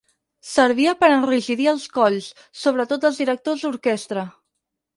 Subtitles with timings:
[0.51, 2.31] Servia per enrigidir els colls,
[2.63, 4.29] sobretot dels directors d'orquestra.